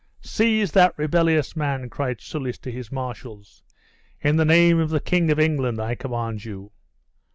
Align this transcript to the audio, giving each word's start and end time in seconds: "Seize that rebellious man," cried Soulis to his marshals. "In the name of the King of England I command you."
"Seize 0.23 0.71
that 0.71 0.97
rebellious 0.97 1.55
man," 1.55 1.87
cried 1.87 2.21
Soulis 2.21 2.57
to 2.61 2.71
his 2.71 2.91
marshals. 2.91 3.61
"In 4.19 4.35
the 4.37 4.45
name 4.45 4.79
of 4.79 4.89
the 4.89 4.99
King 4.99 5.29
of 5.29 5.39
England 5.39 5.79
I 5.79 5.93
command 5.93 6.43
you." 6.43 6.71